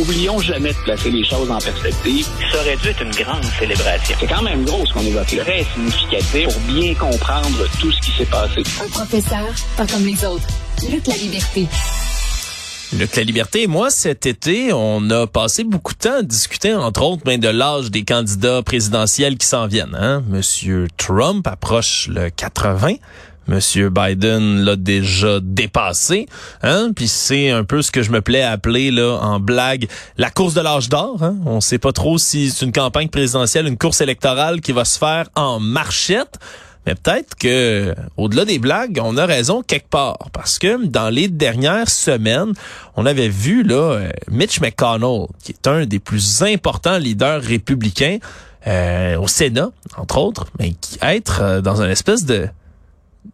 [0.00, 2.26] Oublions jamais de placer les choses en perspective.
[2.50, 4.16] Ça aurait dû être une grande célébration.
[4.18, 5.44] C'est quand même gros ce qu'on évoque là.
[5.44, 8.62] Très significatif pour bien comprendre tout ce qui s'est passé.
[8.82, 10.46] Un professeur, pas comme les autres.
[10.90, 11.68] Lutte la liberté.
[12.98, 17.02] Luc La Liberté, moi, cet été, on a passé beaucoup de temps à discuter, entre
[17.02, 19.94] autres, ben, de l'âge des candidats présidentiels qui s'en viennent.
[19.94, 20.24] Hein?
[20.26, 22.94] Monsieur Trump approche le 80.
[23.48, 26.26] Monsieur Biden l'a déjà dépassé,
[26.62, 26.90] hein?
[26.94, 30.30] Puis c'est un peu ce que je me plais à appeler là en blague la
[30.30, 31.22] course de l'âge d'or.
[31.22, 31.36] Hein?
[31.46, 34.98] On sait pas trop si c'est une campagne présidentielle, une course électorale qui va se
[34.98, 36.38] faire en marchette.
[36.86, 40.18] Mais peut-être que, au-delà des blagues, on a raison quelque part.
[40.32, 42.52] Parce que dans les dernières semaines,
[42.96, 48.18] on avait vu là euh, Mitch McConnell, qui est un des plus importants leaders républicains
[48.66, 52.48] euh, au Sénat, entre autres, mais qui être euh, dans une espèce de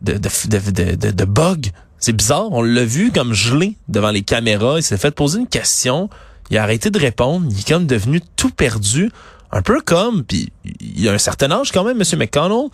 [0.01, 1.71] de, de, de, de, bug.
[1.99, 2.53] C'est bizarre.
[2.53, 4.79] On l'a vu comme gelé devant les caméras.
[4.79, 6.09] Il s'est fait poser une question.
[6.51, 7.47] Il a arrêté de répondre.
[7.51, 9.11] Il est comme devenu tout perdu.
[9.53, 12.19] Un peu comme, puis il a un certain âge quand même, M.
[12.19, 12.69] McConnell,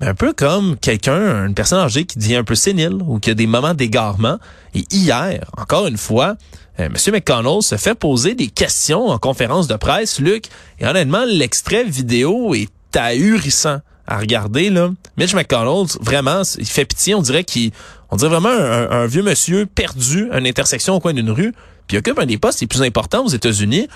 [0.00, 3.34] un peu comme quelqu'un, une personne âgée qui dit un peu sénile ou qui a
[3.34, 4.38] des moments d'égarement.
[4.74, 6.36] Et hier, encore une fois,
[6.80, 7.12] euh, M.
[7.12, 10.46] McConnell se fait poser des questions en conférence de presse, Luc,
[10.78, 14.70] et honnêtement, l'extrait vidéo est ahurissant à regarder.
[14.70, 14.90] Là.
[15.16, 17.14] Mitch McConnell, vraiment, il fait pitié.
[17.14, 17.72] On dirait qu'il,
[18.10, 21.52] on dirait vraiment un, vieux monsieur perdu à une intersection au coin d'une rue,
[21.86, 23.88] puis il occupe un des postes les plus importants aux États-Unis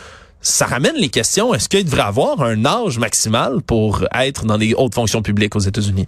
[0.45, 1.55] ça ramène les questions.
[1.55, 5.61] Est-ce qu'il devrait avoir un âge maximal pour être dans les hautes fonctions publiques aux
[5.61, 6.07] États-Unis?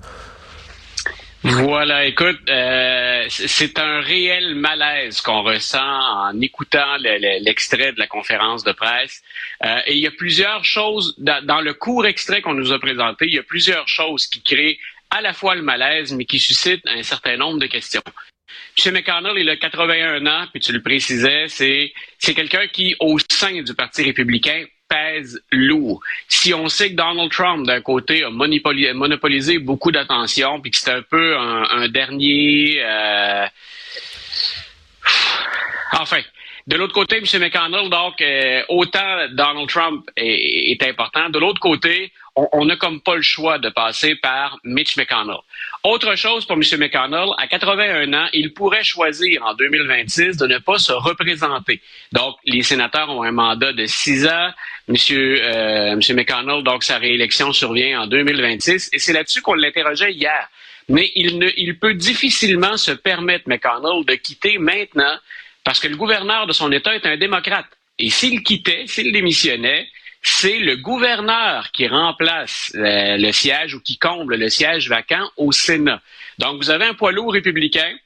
[1.43, 8.65] Voilà, écoute, euh, c'est un réel malaise qu'on ressent en écoutant l'extrait de la conférence
[8.65, 9.23] de presse.
[9.65, 13.27] Euh, et il y a plusieurs choses, dans, le court extrait qu'on nous a présenté,
[13.27, 14.79] il y a plusieurs choses qui créent
[15.11, 18.03] à la fois le malaise, mais qui suscitent un certain nombre de questions.
[18.85, 18.93] M.
[18.93, 23.62] McConnell, il a 81 ans, puis tu le précisais, c'est, c'est quelqu'un qui, au sein
[23.62, 26.01] du Parti républicain, pèse lourd.
[26.29, 30.93] Si on sait que Donald Trump, d'un côté, a monopolisé beaucoup d'attention, puis que c'est
[30.93, 32.81] un peu un, dernier...
[32.84, 33.47] Euh...
[35.93, 36.21] Enfin,
[36.66, 37.41] de l'autre côté, M.
[37.41, 41.31] McConnell, donc, euh, autant Donald Trump est important.
[41.31, 45.38] De l'autre côté, on n'a comme pas le choix de passer par Mitch McConnell.
[45.84, 46.62] Autre chose pour M.
[46.78, 51.80] McConnell, à 81 ans, il pourrait choisir en 2026 de ne pas se représenter.
[52.12, 54.50] Donc, les sénateurs ont un mandat de six ans.
[54.88, 60.12] Monsieur, euh, Monsieur McConnell, donc sa réélection survient en 2026, et c'est là-dessus qu'on l'interrogeait
[60.12, 60.48] hier.
[60.88, 65.16] Mais il, ne, il peut difficilement se permettre, McConnell, de quitter maintenant
[65.64, 67.66] parce que le gouverneur de son État est un démocrate.
[67.98, 69.88] Et s'il quittait, s'il démissionnait,
[70.28, 75.53] c'est le gouverneur qui remplace euh, le siège ou qui comble le siège vacant au
[75.53, 76.03] Sénat.
[76.38, 77.97] Donc, vous avez un poids lourd républicain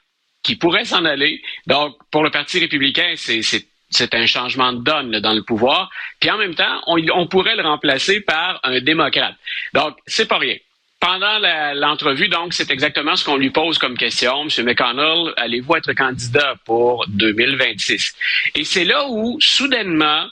[0.42, 1.41] qui pourrait s'en aller.
[1.66, 5.88] Donc, pour le Parti républicain, c'est un changement de donne dans le pouvoir.
[6.20, 9.36] Puis en même temps, on, on, pourrait le remplacer par un démocrate.
[9.72, 10.56] Donc, c'est pas rien.
[11.00, 11.38] Pendant
[11.72, 14.44] l'entrevue, donc, c'est exactement ce qu'on lui pose comme question.
[14.44, 18.14] Monsieur McConnell, allez-vous être candidat pour 2026?
[18.56, 20.28] Et c'est là où, soudainement,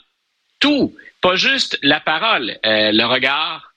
[0.59, 3.73] tout, pas juste la parole, euh, le regard,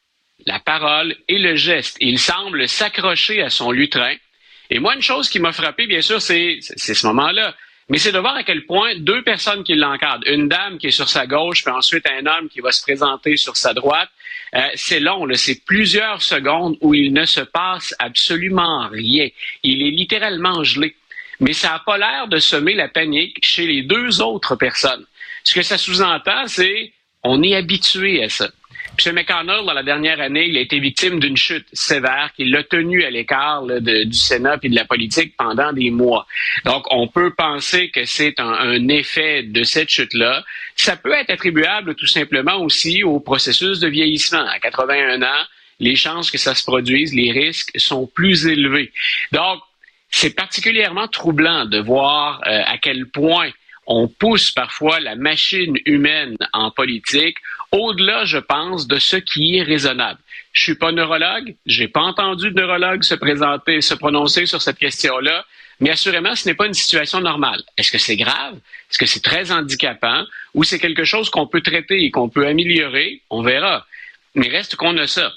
[0.46, 1.96] la parole et le geste.
[2.00, 4.14] Il semble s'accrocher à son lutrin.
[4.70, 7.54] Et moi, une chose qui m'a frappé, bien sûr, c'est ce moment-là.
[7.88, 10.92] Mais c'est de voir à quel point deux personnes qui l'encadrent, une dame qui est
[10.92, 14.08] sur sa gauche, puis ensuite un homme qui va se présenter sur sa droite,
[14.54, 19.28] euh, c'est long, c'est plusieurs secondes où il ne se passe absolument rien.
[19.62, 20.94] Il est littéralement gelé.
[21.40, 25.04] Mais ça n'a pas l'air de semer la panique chez les deux autres personnes.
[25.42, 28.50] Ce que ça sous-entend, c'est on est habitué à ça.
[28.98, 29.14] M.
[29.14, 33.04] McConnell, dans la dernière année, il a été victime d'une chute sévère qui l'a tenu
[33.04, 36.26] à l'écart du Sénat et de la politique pendant des mois.
[36.64, 40.44] Donc, on peut penser que c'est un, un, effet de cette chute-là.
[40.76, 44.46] Ça peut être attribuable tout simplement aussi au processus de vieillissement.
[44.46, 45.44] À 81 ans,
[45.80, 48.92] les chances que ça se produise, les risques sont plus élevés.
[49.32, 49.60] Donc,
[50.10, 53.50] c'est particulièrement troublant de voir euh, à quel point
[53.86, 57.36] on pousse parfois la machine humaine en politique
[57.72, 60.20] au-delà, je pense, de ce qui est raisonnable.
[60.52, 64.78] Je suis pas neurologue, j'ai pas entendu de neurologue se présenter, se prononcer sur cette
[64.78, 65.46] question-là,
[65.80, 67.62] mais assurément, ce n'est pas une situation normale.
[67.76, 68.54] Est-ce que c'est grave?
[68.90, 70.24] Est-ce que c'est très handicapant?
[70.54, 73.22] Ou c'est quelque chose qu'on peut traiter et qu'on peut améliorer?
[73.30, 73.86] On verra.
[74.34, 75.32] Mais reste qu'on a ça.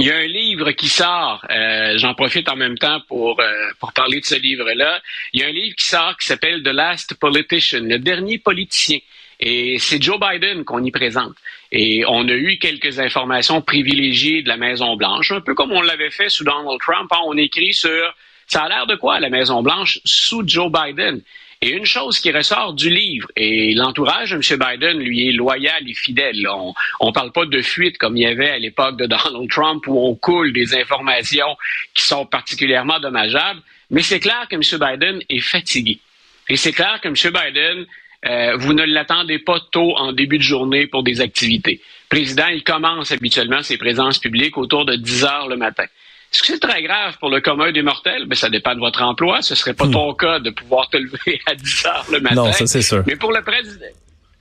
[0.00, 3.70] Il y a un livre qui sort, euh, j'en profite en même temps pour, euh,
[3.80, 5.02] pour parler de ce livre-là.
[5.32, 8.98] Il y a un livre qui sort qui s'appelle The Last Politician, le dernier politicien.
[9.40, 11.34] Et c'est Joe Biden qu'on y présente.
[11.72, 16.10] Et on a eu quelques informations privilégiées de la Maison-Blanche, un peu comme on l'avait
[16.10, 17.10] fait sous Donald Trump.
[17.10, 17.18] Hein.
[17.26, 18.14] On écrit sur
[18.46, 21.22] ça a l'air de quoi la Maison-Blanche sous Joe Biden?
[21.60, 24.42] Et une chose qui ressort du livre, et l'entourage de M.
[24.60, 26.46] Biden lui est loyal et fidèle.
[27.00, 29.84] On ne parle pas de fuite comme il y avait à l'époque de Donald Trump
[29.88, 31.56] où on coule des informations
[31.94, 33.60] qui sont particulièrement dommageables,
[33.90, 34.62] mais c'est clair que M.
[34.62, 35.98] Biden est fatigué.
[36.48, 37.14] Et c'est clair que M.
[37.14, 37.86] Biden,
[38.26, 41.80] euh, vous ne l'attendez pas tôt en début de journée pour des activités.
[42.08, 45.84] Président, il commence habituellement ses présences publiques autour de 10 heures le matin.
[46.32, 48.26] Est-ce que c'est très grave pour le commun des mortels?
[48.26, 49.40] Ben, ça dépend de votre emploi.
[49.40, 49.92] Ce serait pas hmm.
[49.92, 52.36] ton cas de pouvoir te lever à 10 heures le matin.
[52.36, 53.02] Non, ça c'est sûr.
[53.06, 53.86] Mais pour le président.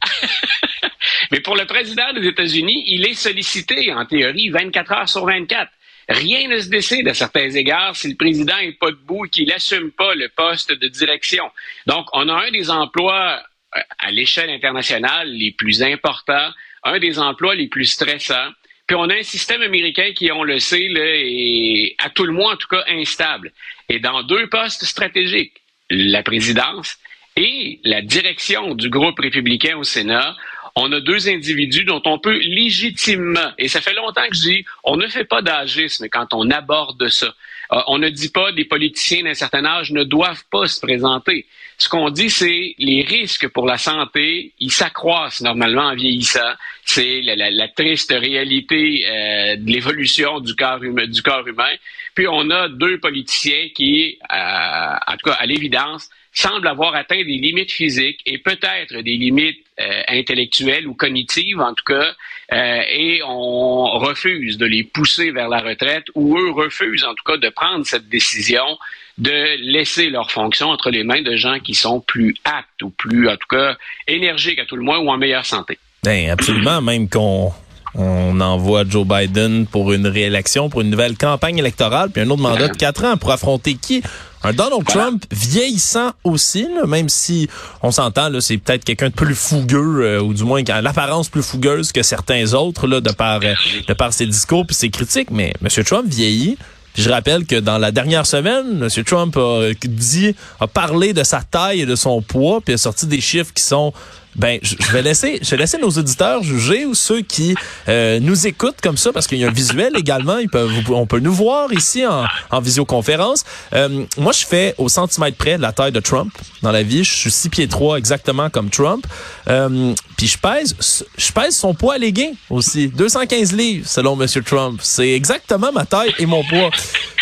[1.31, 5.71] Mais pour le président des États-Unis, il est sollicité, en théorie, 24 heures sur 24.
[6.09, 9.47] Rien ne se décide à certains égards si le président n'est pas debout et qu'il
[9.47, 11.51] n'assume pas le poste de direction.
[11.85, 13.41] Donc, on a un des emplois
[13.75, 16.49] euh, à l'échelle internationale les plus importants,
[16.83, 18.51] un des emplois les plus stressants.
[18.87, 22.31] Puis on a un système américain qui, on le sait, là, est à tout le
[22.31, 23.51] moins en tout cas instable.
[23.89, 26.97] Et dans deux postes stratégiques, la présidence
[27.35, 30.35] et la direction du groupe républicain au Sénat,
[30.75, 34.65] on a deux individus dont on peut légitimement, et ça fait longtemps que je dis,
[34.83, 37.33] on ne fait pas d'agisme quand on aborde ça.
[37.73, 41.45] Euh, on ne dit pas des politiciens d'un certain âge ne doivent pas se présenter.
[41.79, 46.53] Ce qu'on dit, c'est les risques pour la santé, ils s'accroissent normalement en vieillissant.
[46.83, 51.75] C'est la, triste réalité euh, de l'évolution du corps humain.
[52.15, 57.17] Puis on a deux politiciens qui, euh, en tout cas à l'évidence, semblent avoir atteint
[57.17, 62.13] des limites physiques et peut-être des limites euh, intellectuelles ou cognitives en tout cas,
[62.53, 67.23] euh, et on refuse de les pousser vers la retraite ou eux refusent en tout
[67.25, 68.77] cas de prendre cette décision
[69.17, 73.27] de laisser leurs fonctions entre les mains de gens qui sont plus aptes ou plus
[73.27, 73.75] en tout cas
[74.07, 75.79] énergiques à tout le moins ou en meilleure santé.
[76.03, 77.51] Ben absolument, même qu'on
[77.95, 82.43] on envoie Joe Biden pour une réélection, pour une nouvelle campagne électorale, puis un autre
[82.43, 84.03] mandat de quatre ans pour affronter qui?
[84.43, 87.49] Un Donald Trump vieillissant aussi, même si
[87.81, 91.29] on s'entend, c'est peut-être quelqu'un de plus fougueux, euh, ou du moins qui a l'apparence
[91.29, 93.53] plus fougueuse que certains autres, là, de par, euh,
[93.87, 95.31] de par ses discours et ses critiques.
[95.31, 95.83] Mais M.
[95.83, 96.57] Trump vieillit.
[96.95, 99.03] je rappelle que dans la dernière semaine, M.
[99.03, 103.07] Trump a dit, a parlé de sa taille et de son poids, puis a sorti
[103.07, 103.93] des chiffres qui sont
[104.37, 107.55] ben, je vais laisser, je vais laisser nos auditeurs juger ou ceux qui
[107.87, 110.37] euh, nous écoutent comme ça parce qu'il y a un visuel également.
[110.37, 113.43] Ils peuvent, on peut nous voir ici en, en visioconférence.
[113.73, 116.31] Euh, moi, je fais au centimètre près de la taille de Trump
[116.61, 117.03] dans la vie.
[117.03, 119.07] Je suis six pieds trois exactement comme Trump.
[119.49, 120.75] Euh, puis je pèse,
[121.17, 124.79] je pèse son poids légué aussi, 215 livres selon Monsieur Trump.
[124.83, 126.69] C'est exactement ma taille et mon poids.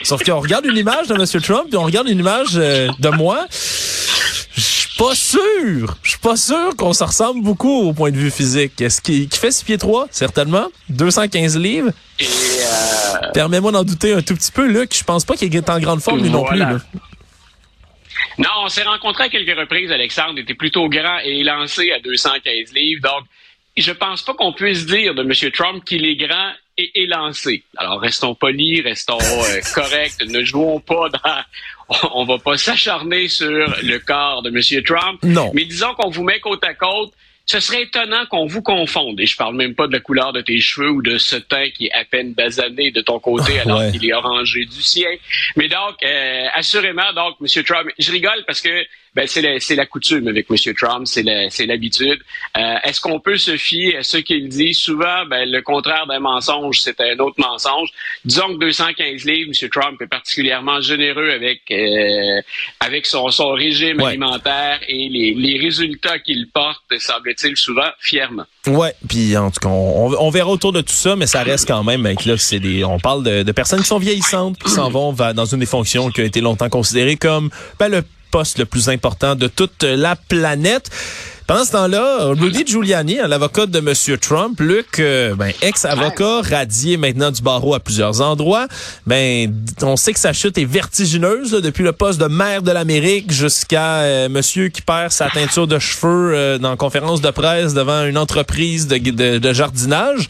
[0.03, 3.47] Sauf qu'on regarde une image de Monsieur Trump puis on regarde une image de moi
[4.97, 5.97] pas sûr.
[6.03, 8.79] Je suis pas sûr qu'on se ressemble beaucoup au point de vue physique.
[8.81, 10.07] Est-ce qu'il fait 6 pieds 3?
[10.11, 10.67] Certainement.
[10.89, 11.91] 215 livres?
[12.21, 14.95] Euh, Permets-moi d'en douter un tout petit peu, Luc.
[14.95, 16.61] Je pense pas qu'il est en grande forme, lui non plus.
[18.37, 19.91] Non, on s'est rencontrés à quelques reprises.
[19.91, 23.01] Alexandre était plutôt grand et lancé à 215 livres.
[23.01, 23.23] Donc,
[23.77, 25.51] je pense pas qu'on puisse dire de M.
[25.51, 27.63] Trump qu'il est grand et élancé.
[27.77, 31.41] Alors, restons polis, restons euh, corrects, ne jouons pas dans...
[32.13, 34.83] On va pas s'acharner sur le corps de M.
[34.83, 35.19] Trump.
[35.23, 35.51] Non.
[35.53, 37.13] Mais disons qu'on vous met côte à côte
[37.45, 39.19] ce serait étonnant qu'on vous confonde.
[39.19, 41.69] Et je parle même pas de la couleur de tes cheveux ou de ce teint
[41.69, 45.09] qui est à peine basané de ton côté alors qu'il est orangé du sien.
[45.55, 47.63] Mais donc, euh, assurément, donc, M.
[47.63, 48.83] Trump, je rigole parce que
[49.15, 50.73] ben, c'est la, la, coutume avec M.
[50.75, 52.19] Trump, c'est l'habitude.
[52.57, 54.73] Euh, Est-ce qu'on peut se fier à ce qu'il dit?
[54.73, 57.89] Souvent, ben, le contraire d'un mensonge, c'est un autre mensonge.
[58.25, 59.69] Disons que 215 livres, M.
[59.69, 62.41] Trump est particulièrement généreux avec euh,
[62.81, 68.45] avec son, son régime alimentaire et les, les résultats qu'il porte, semble-t-il, souvent fièrement.
[68.67, 71.67] Ouais, puis en tout cas, on, on, verra autour de tout ça, mais ça reste
[71.67, 74.71] quand même, ben, là, c'est des, on parle de, de, personnes qui sont vieillissantes, qui
[74.71, 78.03] s'en vont dans une des fonctions qui a été longtemps considérée comme ben, le
[78.35, 80.91] poste le plus important de toute la planète.
[81.47, 84.17] Pendant ce temps-là, Rudy Giuliani, l'avocat de M.
[84.17, 88.67] Trump, Luc, euh, ben, ex-avocat, radié maintenant du barreau à plusieurs endroits,
[89.07, 93.31] ben, on sait que sa chute est vertigineuse depuis le poste de maire de l'Amérique
[93.31, 98.03] jusqu'à euh, monsieur qui perd sa teinture de cheveux euh, dans conférence de presse devant
[98.03, 100.27] une entreprise de, de, de, jardinage.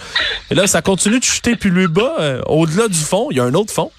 [0.52, 2.42] Et là, ça continue de chuter plus lui bas.
[2.46, 3.90] Au-delà du fond, il y a un autre fond.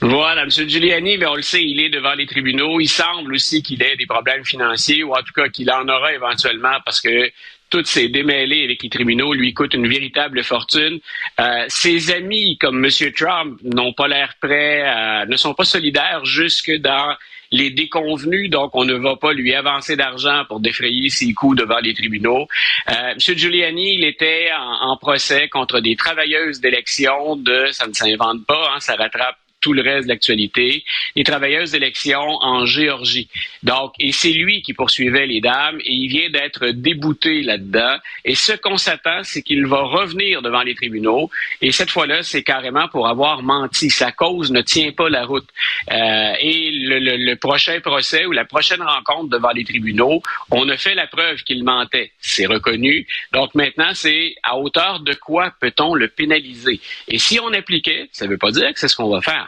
[0.00, 0.50] Voilà, M.
[0.50, 2.78] Giuliani, on le sait, il est devant les tribunaux.
[2.80, 6.12] Il semble aussi qu'il ait des problèmes financiers, ou en tout cas qu'il en aura
[6.12, 7.30] éventuellement parce que
[7.68, 11.00] toutes ces démêlés avec les tribunaux lui coûtent une véritable fortune.
[11.40, 12.90] Euh, ses amis, comme M.
[13.12, 17.14] Trump, n'ont pas l'air prêts, ne sont pas solidaires jusque dans
[17.50, 21.78] les déconvenus, donc on ne va pas lui avancer d'argent pour défrayer ses coûts devant
[21.78, 22.46] les tribunaux.
[22.90, 23.18] Euh, M.
[23.18, 28.80] Giuliani, il était en, procès contre des travailleuses d'élection de, ça ne s'invente pas, hein,
[28.80, 30.84] ça rattrape tout le reste de l'actualité,
[31.16, 33.28] les travailleuses d'élection en Géorgie.
[33.62, 37.96] Donc, et c'est lui qui poursuivait les dames et il vient d'être débouté là-dedans.
[38.24, 41.30] Et ce qu'on s'attend, c'est qu'il va revenir devant les tribunaux.
[41.60, 43.90] Et cette fois-là, c'est carrément pour avoir menti.
[43.90, 45.48] Sa cause ne tient pas la route.
[45.90, 50.94] Euh, et le, prochain procès ou la prochaine rencontre devant les tribunaux, on a fait
[50.94, 52.12] la preuve qu'il mentait.
[52.20, 53.06] C'est reconnu.
[53.32, 56.80] Donc maintenant, c'est à hauteur de quoi peut-on le pénaliser?
[57.08, 59.47] Et si on appliquait, ça ne veut pas dire que c'est ce qu'on va faire,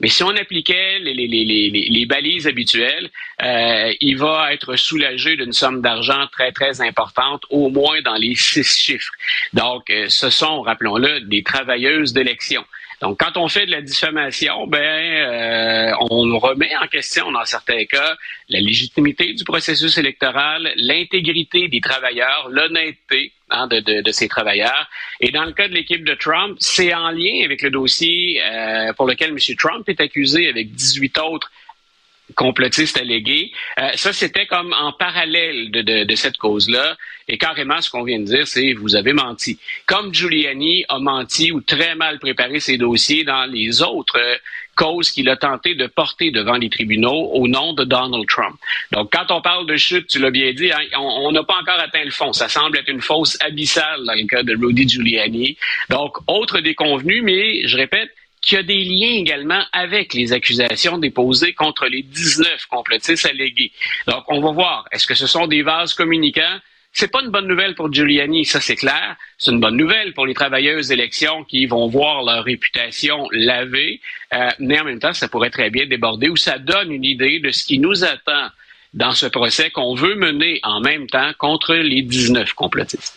[0.00, 3.10] mais si on appliquait les, balises habituelles,
[3.42, 8.34] euh, il va être soulagé d'une somme d'argent très, très importante, au moins dans les
[8.34, 9.12] six chiffres.
[9.52, 12.64] Donc, euh, ce sont, rappelons-le, des travailleuses d'élection.
[13.00, 17.86] Donc, quand on fait de la diffamation, ben, euh, on remet en question, dans certains
[17.86, 18.16] cas,
[18.50, 24.90] la légitimité du processus électoral, l'intégrité des travailleurs, l'honnêteté hein, de, ces travailleurs.
[25.20, 28.42] Et dans le cas de l'équipe de Trump, c'est en lien avec le dossier
[28.98, 29.38] pour lequel M.
[29.56, 31.50] Trump est accusé avec 18 autres
[32.34, 33.52] complotistes allégués.
[33.78, 36.96] Euh, ça, c'était comme en parallèle de, cette cause-là.
[37.28, 39.58] Et carrément, ce qu'on vient de dire, c'est vous avez menti.
[39.86, 44.36] Comme Giuliani a menti ou très mal préparé ses dossiers dans les autres euh,
[44.76, 48.56] causes qu'il a tenté de porter devant les tribunaux au nom de Donald Trump.
[48.92, 51.78] Donc, quand on parle de chute, tu l'as bien dit, hein, on n'a pas encore
[51.78, 52.32] atteint le fond.
[52.32, 55.56] Ça semble être une fausse abyssale dans le cas de Rudy Giuliani.
[55.90, 61.52] Donc, autre déconvenu, mais je répète, qui a des liens également avec les accusations déposées
[61.52, 63.72] contre les 19 complotistes allégués.
[64.06, 66.58] Donc, on va voir, est-ce que ce sont des vases communicants?
[66.92, 69.16] C'est pas une bonne nouvelle pour Giuliani, ça c'est clair.
[69.38, 74.00] C'est une bonne nouvelle pour les travailleuses d'élection qui vont voir leur réputation lavée.
[74.34, 77.38] Euh, mais en même temps, ça pourrait très bien déborder ou ça donne une idée
[77.38, 78.48] de ce qui nous attend
[78.92, 83.14] dans ce procès qu'on veut mener en même temps contre les 19 complotistes.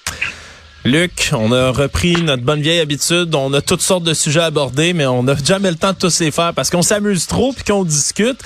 [0.86, 3.34] Luc, on a repris notre bonne vieille habitude.
[3.36, 6.20] On a toutes sortes de sujets abordés, mais on n'a jamais le temps de tous
[6.20, 8.40] les faire parce qu'on s'amuse trop puis qu'on discute.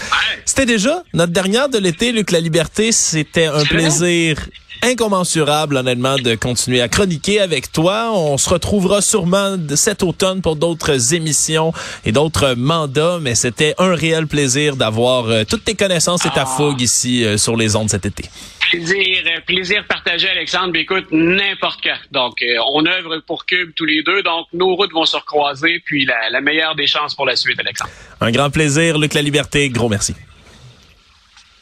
[0.46, 2.91] C'était déjà notre dernière de l'été, Luc La Liberté.
[2.91, 4.38] C'était un plaisir
[4.84, 8.12] incommensurable, honnêtement, de continuer à chroniquer avec toi.
[8.13, 11.74] On se retrouvera sûrement cet automne pour d'autres émissions
[12.05, 16.46] et d'autres mandats, mais c'était un réel plaisir d'avoir euh, toutes tes connaissances et ta
[16.46, 18.25] fougue ici euh, sur les ondes cet été.
[18.72, 20.72] Plaisir, plaisir partagé, Alexandre.
[20.74, 21.98] Mais écoute, n'importe quand.
[22.12, 24.22] Donc, euh, on œuvre pour Cube tous les deux.
[24.24, 25.81] Donc, nos routes vont se recroiser.
[25.86, 27.91] Puis, la, la meilleure des chances pour la suite, Alexandre.
[28.19, 29.69] Un grand plaisir, Luc La Liberté.
[29.69, 30.15] Gros merci.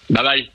[0.09, 0.51] Bye bye.